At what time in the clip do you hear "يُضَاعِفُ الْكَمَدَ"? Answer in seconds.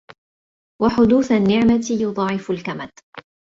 1.91-2.91